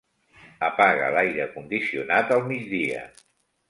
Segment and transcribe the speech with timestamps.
[0.67, 3.09] Apaga l'aire condicionat al migdia.